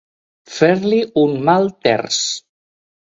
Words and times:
Fer-li 0.53 1.01
un 1.25 1.37
mal 1.49 1.69
terç. 1.89 2.21